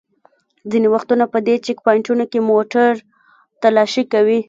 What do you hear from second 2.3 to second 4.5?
کې موټر تالاشي کوي.